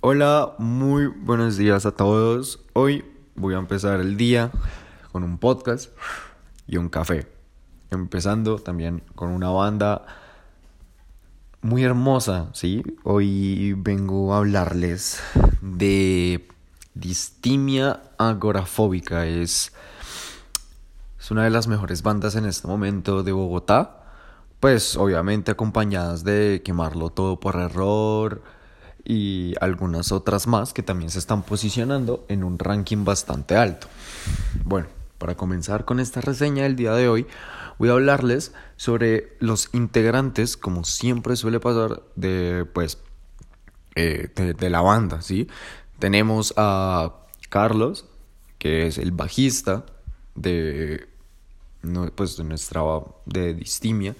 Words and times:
Hola, 0.00 0.54
muy 0.58 1.08
buenos 1.08 1.56
días 1.56 1.84
a 1.84 1.90
todos. 1.90 2.60
Hoy 2.72 3.04
voy 3.34 3.54
a 3.54 3.58
empezar 3.58 3.98
el 3.98 4.16
día 4.16 4.52
con 5.10 5.24
un 5.24 5.38
podcast 5.38 5.90
y 6.68 6.76
un 6.76 6.88
café. 6.88 7.26
Empezando 7.90 8.60
también 8.60 9.02
con 9.16 9.30
una 9.30 9.50
banda 9.50 10.06
muy 11.62 11.82
hermosa, 11.82 12.48
¿sí? 12.52 12.84
Hoy 13.02 13.74
vengo 13.76 14.34
a 14.34 14.36
hablarles 14.36 15.20
de 15.62 16.46
Distimia 16.94 18.00
Agorafóbica. 18.18 19.26
Es, 19.26 19.72
es 21.18 21.30
una 21.32 21.42
de 21.42 21.50
las 21.50 21.66
mejores 21.66 22.04
bandas 22.04 22.36
en 22.36 22.46
este 22.46 22.68
momento 22.68 23.24
de 23.24 23.32
Bogotá. 23.32 23.96
Pues 24.60 24.96
obviamente 24.96 25.50
acompañadas 25.50 26.22
de 26.22 26.62
Quemarlo 26.64 27.10
Todo 27.10 27.40
por 27.40 27.56
Error 27.56 28.57
y 29.08 29.54
algunas 29.62 30.12
otras 30.12 30.46
más 30.46 30.74
que 30.74 30.82
también 30.82 31.10
se 31.10 31.18
están 31.18 31.42
posicionando 31.42 32.26
en 32.28 32.44
un 32.44 32.58
ranking 32.58 33.06
bastante 33.06 33.56
alto. 33.56 33.88
Bueno, 34.64 34.88
para 35.16 35.34
comenzar 35.34 35.86
con 35.86 35.98
esta 35.98 36.20
reseña 36.20 36.64
del 36.64 36.76
día 36.76 36.92
de 36.92 37.08
hoy, 37.08 37.26
voy 37.78 37.88
a 37.88 37.92
hablarles 37.92 38.52
sobre 38.76 39.34
los 39.40 39.70
integrantes, 39.72 40.58
como 40.58 40.84
siempre 40.84 41.36
suele 41.36 41.58
pasar, 41.58 42.02
de 42.16 42.66
pues 42.74 42.98
eh, 43.96 44.28
de, 44.34 44.70
la 44.70 44.82
banda, 44.82 45.22
¿sí? 45.22 45.48
Tenemos 45.98 46.52
a 46.58 47.14
Carlos, 47.48 48.04
que 48.58 48.88
es 48.88 48.98
el 48.98 49.12
bajista 49.12 49.86
de, 50.34 51.08
pues, 52.14 52.36
de 52.36 52.44
nuestra 52.44 52.82
de 53.24 53.54
Distimia. 53.54 54.14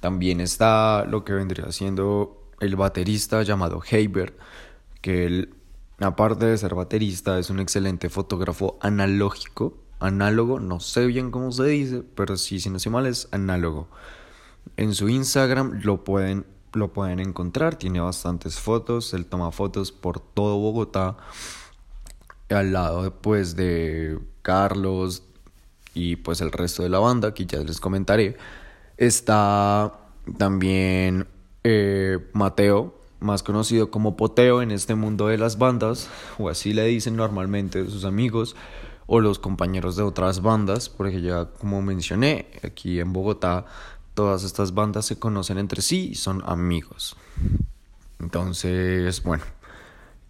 También 0.00 0.40
está 0.40 1.04
lo 1.04 1.24
que 1.24 1.34
vendría 1.34 1.70
siendo 1.70 2.41
el 2.62 2.76
baterista 2.76 3.42
llamado 3.42 3.82
Heiber, 3.90 4.36
que 5.00 5.26
él, 5.26 5.54
aparte 5.98 6.46
de 6.46 6.56
ser 6.56 6.76
baterista, 6.76 7.38
es 7.40 7.50
un 7.50 7.58
excelente 7.58 8.08
fotógrafo 8.08 8.78
analógico, 8.80 9.76
análogo, 9.98 10.60
no 10.60 10.78
sé 10.78 11.06
bien 11.06 11.32
cómo 11.32 11.50
se 11.50 11.64
dice, 11.64 12.02
pero 12.14 12.36
sí, 12.36 12.60
si 12.60 12.70
no 12.70 12.78
sé 12.78 12.88
mal, 12.88 13.06
es 13.06 13.28
análogo. 13.32 13.88
En 14.76 14.94
su 14.94 15.08
Instagram 15.08 15.80
lo 15.82 16.04
pueden, 16.04 16.46
lo 16.72 16.92
pueden 16.92 17.18
encontrar, 17.18 17.74
tiene 17.74 17.98
bastantes 17.98 18.60
fotos, 18.60 19.12
él 19.12 19.26
toma 19.26 19.50
fotos 19.50 19.90
por 19.90 20.20
todo 20.20 20.56
Bogotá, 20.58 21.16
al 22.48 22.72
lado 22.72 23.12
pues 23.20 23.56
de 23.56 24.20
Carlos 24.42 25.24
y 25.94 26.14
pues 26.14 26.40
el 26.40 26.52
resto 26.52 26.84
de 26.84 26.90
la 26.90 27.00
banda, 27.00 27.34
que 27.34 27.44
ya 27.44 27.58
les 27.58 27.80
comentaré, 27.80 28.36
está 28.98 29.98
también 30.38 31.26
eh, 31.64 32.18
Mateo, 32.32 32.98
más 33.20 33.42
conocido 33.42 33.90
como 33.90 34.16
Poteo 34.16 34.62
en 34.62 34.70
este 34.70 34.94
mundo 34.94 35.28
de 35.28 35.38
las 35.38 35.58
bandas, 35.58 36.08
o 36.38 36.48
así 36.48 36.72
le 36.72 36.84
dicen 36.86 37.16
normalmente 37.16 37.88
sus 37.88 38.04
amigos 38.04 38.56
o 39.06 39.20
los 39.20 39.38
compañeros 39.38 39.96
de 39.96 40.02
otras 40.02 40.42
bandas, 40.42 40.88
porque 40.88 41.20
ya 41.22 41.46
como 41.46 41.82
mencioné, 41.82 42.46
aquí 42.62 43.00
en 43.00 43.12
Bogotá 43.12 43.66
todas 44.14 44.44
estas 44.44 44.74
bandas 44.74 45.06
se 45.06 45.18
conocen 45.18 45.58
entre 45.58 45.82
sí 45.82 46.10
y 46.12 46.14
son 46.14 46.42
amigos. 46.46 47.16
Entonces, 48.18 49.22
bueno. 49.22 49.44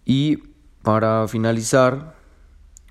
Y 0.05 0.37
para 0.81 1.27
finalizar 1.27 2.15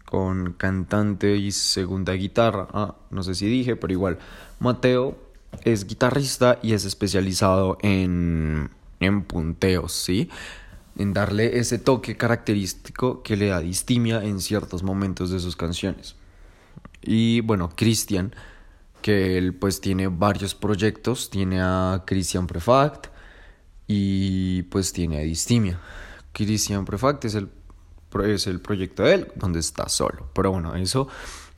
con 0.05 0.53
cantante 0.53 1.37
y 1.37 1.53
segunda 1.53 2.12
guitarra, 2.12 2.69
ah, 2.73 2.97
no 3.11 3.23
sé 3.23 3.34
si 3.34 3.47
dije, 3.47 3.77
pero 3.77 3.93
igual, 3.93 4.19
Mateo 4.61 5.17
es 5.64 5.86
guitarrista 5.86 6.58
y 6.62 6.72
es 6.72 6.84
especializado 6.84 7.78
en, 7.83 8.70
en 9.00 9.22
punteos, 9.22 9.92
¿sí? 9.92 10.28
En 10.97 11.12
darle 11.12 11.59
ese 11.59 11.78
toque 11.78 12.17
característico 12.17 13.22
que 13.22 13.36
le 13.36 13.47
da 13.47 13.61
distimia 13.61 14.22
en 14.25 14.41
ciertos 14.41 14.83
momentos 14.83 15.31
de 15.31 15.41
sus 15.41 15.56
canciones. 15.56 16.17
Y 17.03 17.41
bueno, 17.41 17.70
Christian, 17.75 18.34
que 19.00 19.37
él 19.38 19.54
pues 19.54 19.81
tiene 19.81 20.09
varios 20.09 20.54
proyectos, 20.54 21.31
tiene 21.31 21.60
a 21.60 22.04
Christian 22.06 22.47
Prefact 22.47 23.06
y 23.87 24.62
pues 24.65 24.93
tiene 24.93 25.19
a 25.19 25.21
Distimia. 25.21 25.81
Christian 26.32 26.84
Prefact 26.84 27.25
es 27.25 27.34
el, 27.34 27.50
es 28.25 28.47
el 28.47 28.60
proyecto 28.60 29.03
de 29.03 29.15
él, 29.15 29.32
donde 29.34 29.60
está 29.60 29.88
solo. 29.88 30.31
Pero 30.34 30.53
bueno, 30.53 30.77
eso 30.77 31.09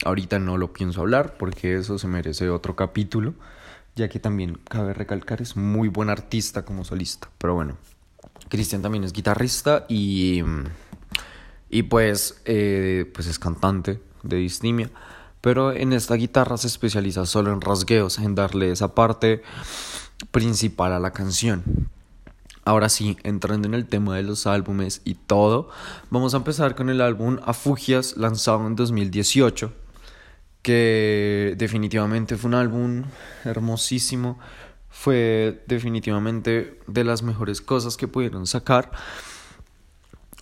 ahorita 0.05 0.39
no 0.39 0.59
lo 0.59 0.73
pienso 0.73 1.03
hablar 1.03 1.37
porque 1.39 1.77
eso 1.77 1.99
se 1.99 2.09
merece 2.09 2.49
otro 2.49 2.75
capítulo 2.75 3.35
ya 3.97 4.09
que 4.09 4.19
también 4.19 4.59
cabe 4.69 4.93
recalcar 4.93 5.41
es 5.41 5.57
muy 5.57 5.89
buen 5.89 6.11
artista 6.11 6.65
como 6.65 6.85
solista. 6.85 7.31
Pero 7.39 7.55
bueno, 7.55 7.77
Cristian 8.49 8.83
también 8.83 9.05
es 9.05 9.13
guitarrista 9.13 9.87
y, 9.89 10.43
y 11.71 11.83
pues, 11.85 12.41
eh, 12.45 13.11
pues 13.15 13.27
es 13.27 13.39
cantante 13.39 14.01
de 14.23 14.37
distimia. 14.37 14.91
Pero 15.41 15.73
en 15.73 15.93
esta 15.93 16.15
guitarra 16.15 16.57
se 16.57 16.67
especializa 16.67 17.27
solo 17.27 17.53
en 17.53 17.61
rasgueos, 17.61 18.19
en 18.19 18.35
darle 18.35 18.71
esa 18.71 18.95
parte 18.95 19.43
principal 20.31 20.93
a 20.93 20.99
la 20.99 21.13
canción. 21.13 21.91
Ahora 22.65 22.89
sí, 22.89 23.19
entrando 23.25 23.69
en 23.69 23.75
el 23.75 23.85
tema 23.85 24.17
de 24.17 24.23
los 24.23 24.47
álbumes 24.47 25.03
y 25.05 25.15
todo, 25.17 25.69
vamos 26.09 26.33
a 26.33 26.39
empezar 26.39 26.75
con 26.75 26.89
el 26.89 27.03
álbum 27.03 27.39
Afugias 27.45 28.17
lanzado 28.17 28.67
en 28.67 28.75
2018 28.75 29.84
que 30.65 31.55
definitivamente 31.59 32.39
fue 32.39 32.49
un 32.49 32.55
álbum 32.55 33.03
hermosísimo, 33.45 34.39
fue 34.89 35.63
definitivamente 35.67 36.81
de 36.87 37.05
las 37.05 37.23
mejores 37.23 37.61
cosas 37.61 37.99
que 37.99 38.09
pudieron 38.09 38.47
sacar. 38.47 38.91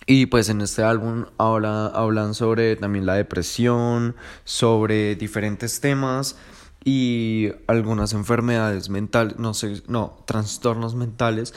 Y 0.05 0.27
pues 0.27 0.47
en 0.47 0.61
este 0.61 0.81
álbum 0.81 1.25
habla, 1.37 1.87
hablan 1.87 2.35
sobre 2.35 2.77
también 2.77 3.05
la 3.05 3.15
depresión, 3.15 4.15
sobre 4.45 5.15
diferentes 5.15 5.81
temas 5.81 6.37
y 6.85 7.51
algunas 7.67 8.13
enfermedades 8.13 8.89
mentales, 8.89 9.37
no 9.37 9.53
sé, 9.53 9.83
no, 9.87 10.23
trastornos 10.25 10.95
mentales 10.95 11.53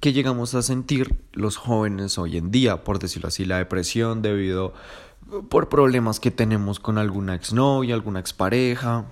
que 0.00 0.12
llegamos 0.12 0.54
a 0.54 0.62
sentir 0.62 1.14
los 1.32 1.56
jóvenes 1.56 2.18
hoy 2.18 2.38
en 2.38 2.50
día, 2.50 2.82
por 2.82 2.98
decirlo 2.98 3.28
así, 3.28 3.44
la 3.44 3.58
depresión 3.58 4.20
debido 4.20 4.74
por 5.48 5.68
problemas 5.68 6.20
que 6.20 6.30
tenemos 6.30 6.80
con 6.80 6.98
alguna 6.98 7.34
exnovia, 7.34 7.94
alguna 7.94 8.20
expareja, 8.20 9.06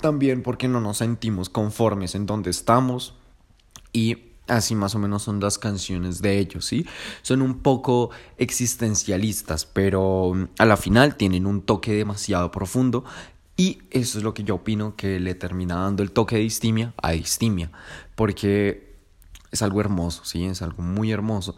también 0.00 0.42
porque 0.42 0.68
no 0.68 0.80
nos 0.80 0.98
sentimos 0.98 1.48
conformes 1.48 2.14
en 2.14 2.26
donde 2.26 2.50
estamos 2.50 3.14
y 3.92 4.18
así 4.48 4.74
más 4.74 4.94
o 4.94 4.98
menos 4.98 5.22
son 5.22 5.40
las 5.40 5.58
canciones 5.58 6.20
de 6.20 6.38
ellos, 6.38 6.64
¿sí? 6.64 6.86
Son 7.22 7.42
un 7.42 7.60
poco 7.60 8.10
existencialistas, 8.36 9.64
pero 9.64 10.32
mm, 10.34 10.48
a 10.58 10.66
la 10.66 10.76
final 10.76 11.16
tienen 11.16 11.46
un 11.46 11.62
toque 11.62 11.92
demasiado 11.92 12.50
profundo 12.50 13.04
y 13.56 13.78
eso 13.90 14.18
es 14.18 14.24
lo 14.24 14.34
que 14.34 14.44
yo 14.44 14.56
opino 14.56 14.96
que 14.96 15.20
le 15.20 15.34
termina 15.34 15.76
dando 15.76 16.02
el 16.02 16.10
toque 16.10 16.36
de 16.36 16.42
distimia 16.42 16.94
a 17.00 17.12
distimia, 17.12 17.70
porque 18.14 18.96
es 19.50 19.62
algo 19.62 19.80
hermoso, 19.80 20.24
¿sí? 20.24 20.44
Es 20.44 20.62
algo 20.62 20.82
muy 20.82 21.12
hermoso 21.12 21.54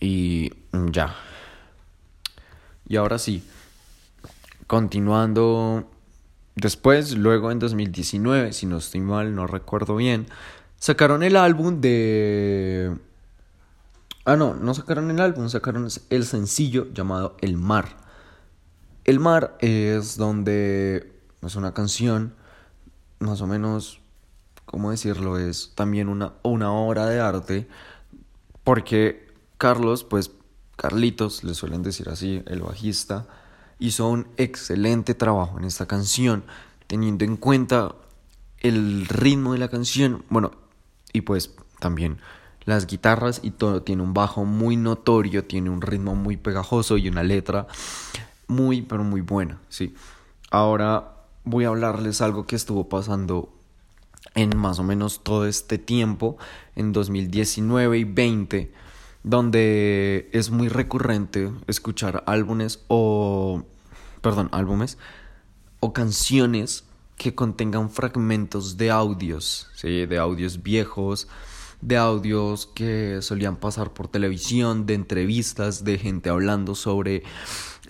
y 0.00 0.52
mm, 0.72 0.90
ya. 0.90 1.14
Y 2.88 2.96
ahora 2.96 3.18
sí, 3.18 3.44
continuando 4.66 5.90
después, 6.56 7.16
luego 7.16 7.50
en 7.50 7.58
2019, 7.58 8.52
si 8.52 8.66
no 8.66 8.78
estoy 8.78 9.00
mal, 9.00 9.34
no 9.34 9.46
recuerdo 9.46 9.96
bien, 9.96 10.26
sacaron 10.78 11.22
el 11.22 11.36
álbum 11.36 11.80
de... 11.80 12.96
Ah, 14.24 14.36
no, 14.36 14.54
no 14.54 14.74
sacaron 14.74 15.10
el 15.10 15.20
álbum, 15.20 15.48
sacaron 15.48 15.88
el 16.10 16.24
sencillo 16.24 16.92
llamado 16.92 17.36
El 17.40 17.56
Mar. 17.56 17.96
El 19.04 19.20
Mar 19.20 19.56
es 19.60 20.16
donde 20.16 21.12
es 21.42 21.56
una 21.56 21.72
canción, 21.72 22.34
más 23.20 23.40
o 23.40 23.46
menos, 23.46 24.00
¿cómo 24.64 24.90
decirlo? 24.90 25.38
Es 25.38 25.72
también 25.74 26.08
una, 26.08 26.34
una 26.42 26.72
obra 26.72 27.06
de 27.06 27.20
arte, 27.20 27.68
porque 28.64 29.28
Carlos, 29.56 30.04
pues 30.04 30.30
Carlitos, 30.78 31.42
le 31.42 31.54
suelen 31.54 31.82
decir 31.82 32.08
así, 32.08 32.40
el 32.46 32.62
bajista, 32.62 33.26
hizo 33.80 34.08
un 34.08 34.28
excelente 34.36 35.12
trabajo 35.12 35.58
en 35.58 35.64
esta 35.64 35.86
canción, 35.86 36.44
teniendo 36.86 37.24
en 37.24 37.36
cuenta 37.36 37.96
el 38.60 39.06
ritmo 39.06 39.54
de 39.54 39.58
la 39.58 39.68
canción, 39.68 40.24
bueno, 40.30 40.52
y 41.12 41.22
pues 41.22 41.52
también 41.80 42.18
las 42.64 42.86
guitarras 42.86 43.40
y 43.42 43.50
todo, 43.50 43.82
tiene 43.82 44.04
un 44.04 44.14
bajo 44.14 44.44
muy 44.44 44.76
notorio, 44.76 45.44
tiene 45.44 45.68
un 45.68 45.82
ritmo 45.82 46.14
muy 46.14 46.36
pegajoso 46.36 46.96
y 46.96 47.08
una 47.08 47.24
letra 47.24 47.66
muy, 48.46 48.82
pero 48.82 49.02
muy 49.02 49.20
buena, 49.20 49.58
sí. 49.68 49.96
Ahora 50.48 51.24
voy 51.42 51.64
a 51.64 51.68
hablarles 51.68 52.20
algo 52.20 52.46
que 52.46 52.54
estuvo 52.54 52.88
pasando 52.88 53.52
en 54.36 54.56
más 54.56 54.78
o 54.78 54.84
menos 54.84 55.24
todo 55.24 55.44
este 55.44 55.76
tiempo, 55.76 56.38
en 56.76 56.92
2019 56.92 57.98
y 57.98 58.04
20 58.04 58.87
donde 59.28 60.30
es 60.32 60.50
muy 60.50 60.68
recurrente 60.68 61.50
escuchar 61.66 62.24
álbumes 62.26 62.82
o, 62.88 63.62
perdón, 64.22 64.48
álbumes 64.52 64.96
o 65.80 65.92
canciones 65.92 66.84
que 67.18 67.34
contengan 67.34 67.90
fragmentos 67.90 68.78
de 68.78 68.90
audios, 68.90 69.68
¿sí? 69.74 70.06
de 70.06 70.16
audios 70.16 70.62
viejos, 70.62 71.28
de 71.82 71.98
audios 71.98 72.68
que 72.74 73.20
solían 73.20 73.56
pasar 73.56 73.92
por 73.92 74.08
televisión, 74.08 74.86
de 74.86 74.94
entrevistas, 74.94 75.84
de 75.84 75.98
gente 75.98 76.30
hablando 76.30 76.74
sobre 76.74 77.22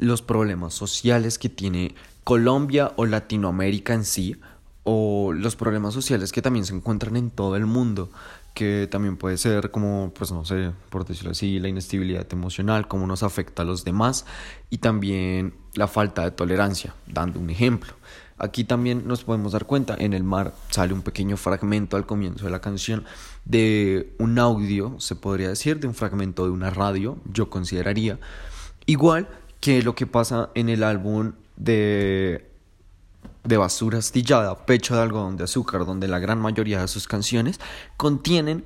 los 0.01 0.23
problemas 0.23 0.75
sociales 0.75 1.39
que 1.39 1.49
tiene 1.49 1.95
Colombia 2.25 2.93
o 2.97 3.07
Latinoamérica 3.07 3.95
en 3.95 4.05
sí, 4.05 4.37
o 4.83 5.33
los 5.33 5.55
problemas 5.55 5.95
sociales 5.95 6.33
que 6.33 6.43
también 6.43 6.65
se 6.65 6.75
encuentran 6.75 7.17
en 7.17 7.31
todo 7.31 7.55
el 7.55 7.67
mundo, 7.67 8.11
que 8.59 8.89
también 8.91 9.17
puede 9.17 9.39
ser 9.39 9.71
como, 9.71 10.13
pues 10.13 10.33
no 10.33 10.45
sé, 10.45 10.73
por 10.91 11.07
decirlo 11.07 11.31
así, 11.31 11.61
la 11.61 11.69
inestabilidad 11.69 12.27
emocional, 12.33 12.89
cómo 12.89 13.07
nos 13.07 13.23
afecta 13.23 13.63
a 13.63 13.65
los 13.65 13.85
demás 13.85 14.27
y 14.69 14.79
también 14.79 15.55
la 15.75 15.87
falta 15.87 16.25
de 16.25 16.33
tolerancia, 16.33 16.93
dando 17.07 17.39
un 17.39 17.51
ejemplo. 17.51 17.93
Aquí 18.37 18.65
también 18.65 19.07
nos 19.07 19.23
podemos 19.23 19.53
dar 19.53 19.65
cuenta, 19.65 19.95
en 19.97 20.13
el 20.13 20.25
mar 20.25 20.55
sale 20.71 20.93
un 20.93 21.03
pequeño 21.03 21.37
fragmento 21.37 21.97
al 21.97 22.05
comienzo 22.05 22.47
de 22.47 22.51
la 22.51 22.61
canción 22.61 23.05
de 23.45 24.13
un 24.19 24.41
audio, 24.41 24.99
se 24.99 25.15
podría 25.15 25.51
decir, 25.51 25.79
de 25.79 25.87
un 25.87 25.95
fragmento 25.95 26.43
de 26.43 26.51
una 26.51 26.71
radio, 26.71 27.17
yo 27.33 27.51
consideraría, 27.51 28.19
igual 28.87 29.29
que 29.61 29.83
lo 29.85 29.95
que 29.95 30.09
pasa 30.09 30.51
en 30.57 30.69
el 30.69 30.83
álbum 30.83 31.35
de, 31.55 32.48
de 33.49 33.57
basura 33.57 33.99
astillada, 33.99 34.67
pecho 34.67 34.95
de 34.95 35.03
algodón 35.03 35.37
de 35.37 35.45
azúcar, 35.45 35.87
donde 35.87 36.07
la 36.07 36.19
gran 36.19 36.39
mayoría 36.39 36.83
de 36.83 36.89
sus 36.89 37.09
canciones 37.09 37.59
contienen 37.97 38.65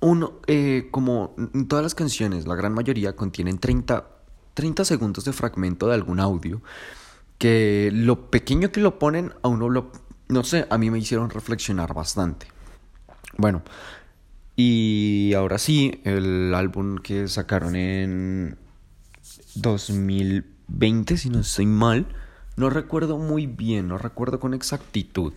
un, 0.00 0.30
eh, 0.48 0.88
como 0.90 1.34
en 1.38 1.68
todas 1.68 1.84
las 1.84 1.94
canciones, 1.94 2.46
la 2.46 2.56
gran 2.56 2.74
mayoría 2.74 3.14
contienen 3.14 3.58
30, 3.58 4.04
30 4.54 4.84
segundos 4.84 5.24
de 5.24 5.32
fragmento 5.32 5.86
de 5.86 5.94
algún 5.94 6.18
audio 6.18 6.60
que 7.38 7.90
lo 7.92 8.30
pequeño 8.30 8.72
que 8.72 8.80
lo 8.80 8.98
ponen 8.98 9.32
a 9.42 9.48
uno 9.48 9.68
lo, 9.68 9.92
no 10.28 10.42
sé, 10.42 10.66
a 10.70 10.76
mí 10.76 10.90
me 10.90 10.98
hicieron 10.98 11.30
reflexionar 11.30 11.94
bastante. 11.94 12.48
Bueno, 13.38 13.62
y 14.56 15.34
ahora 15.34 15.58
sí, 15.58 16.00
el 16.04 16.52
álbum 16.54 16.96
que 16.96 17.28
sacaron 17.28 17.76
en 17.76 18.58
2020, 19.54 21.16
si 21.16 21.30
no 21.30 21.40
estoy 21.40 21.66
mal, 21.66 22.06
no 22.56 22.70
recuerdo 22.70 23.18
muy 23.18 23.46
bien, 23.46 23.88
no 23.88 23.98
recuerdo 23.98 24.40
con 24.40 24.54
exactitud. 24.54 25.32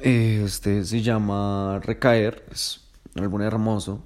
Este 0.00 0.84
se 0.84 1.02
llama 1.02 1.78
Recaer, 1.82 2.44
es 2.50 2.80
un 3.14 3.42
hermoso 3.42 4.02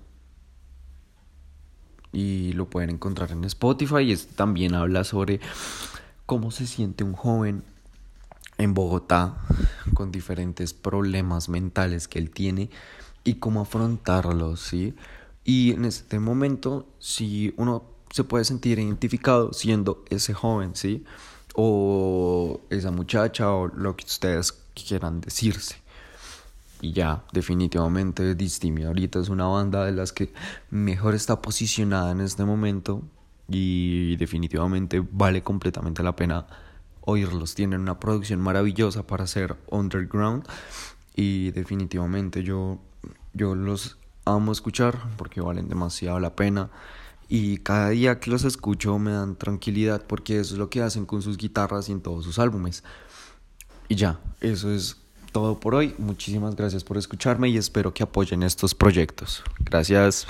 y 2.13 2.53
lo 2.55 2.69
pueden 2.69 2.91
encontrar 2.91 3.31
en 3.33 3.45
Spotify. 3.45 4.13
Y 4.13 4.17
también 4.17 4.75
habla 4.75 5.05
sobre 5.05 5.41
cómo 6.27 6.51
se 6.51 6.67
siente 6.67 7.05
un 7.05 7.13
joven 7.13 7.63
en 8.59 8.75
Bogotá 8.75 9.37
con 9.95 10.11
diferentes 10.11 10.75
problemas 10.75 11.49
mentales 11.49 12.09
que 12.09 12.19
él 12.19 12.31
tiene 12.31 12.71
y 13.23 13.35
cómo 13.35 13.61
afrontarlos, 13.61 14.61
¿sí? 14.61 14.95
Y 15.45 15.73
en 15.73 15.85
este 15.85 16.19
momento, 16.19 16.89
si 16.99 17.55
uno 17.57 17.96
se 18.11 18.25
puede 18.25 18.45
sentir 18.45 18.79
identificado 18.79 19.53
siendo 19.53 20.05
ese 20.11 20.35
joven, 20.35 20.75
¿sí? 20.75 21.05
O 21.55 22.61
esa 22.71 22.91
muchacha 22.91 23.53
o 23.53 23.69
lo 23.69 23.97
que 23.97 24.05
ustedes 24.05 24.53
quieran 24.75 25.21
decirse. 25.21 25.77
Y 26.81 26.93
ya, 26.93 27.25
definitivamente 27.33 28.35
Distimi 28.35 28.85
ahorita 28.85 29.19
es 29.19 29.29
una 29.29 29.47
banda 29.47 29.85
de 29.85 29.93
las 29.93 30.13
que 30.13 30.33
mejor 30.71 31.15
está 31.15 31.41
posicionada 31.41 32.13
en 32.13 32.21
este 32.21 32.45
momento 32.45 33.03
y 33.49 34.17
definitivamente 34.17 35.03
vale 35.11 35.43
completamente 35.43 36.03
la 36.03 36.15
pena 36.15 36.47
oírlos. 37.01 37.55
Tienen 37.55 37.81
una 37.81 37.99
producción 37.99 38.41
maravillosa 38.41 39.07
para 39.07 39.27
ser 39.27 39.57
underground 39.71 40.47
y 41.15 41.51
definitivamente 41.53 42.43
yo, 42.43 42.79
yo 43.33 43.55
los 43.55 43.97
amo 44.27 44.53
escuchar 44.53 44.99
porque 45.17 45.41
valen 45.41 45.69
demasiado 45.69 46.21
la 46.21 46.37
pena. 46.37 46.71
Y 47.29 47.59
cada 47.59 47.91
día 47.91 48.21
que 48.21 48.31
los 48.31 48.45
escucho 48.45 48.99
me 48.99 49.13
dan 49.13 49.37
tranquilidad 49.37 50.05
porque 50.07 50.39
eso 50.39 50.55
es 50.55 50.59
lo 50.59 50.71
que 50.71 50.83
hacen 50.83 51.07
con 51.07 51.23
sus 51.23 51.37
guitarras 51.37 51.89
y 51.89 51.93
en 51.93 52.01
todos 52.01 52.25
sus 52.25 52.39
álbumes. 52.39 52.85
Y 53.89 53.97
ya, 53.97 54.21
eso 54.41 54.71
es 54.71 54.97
todo 55.33 55.59
por 55.59 55.75
hoy. 55.75 55.95
Muchísimas 55.99 56.57
gracias 56.57 56.85
por 56.85 56.97
escucharme 56.97 57.49
y 57.49 57.57
espero 57.57 57.93
que 57.93 58.03
apoyen 58.03 58.43
estos 58.43 58.75
proyectos. 58.75 59.43
Gracias. 59.61 60.27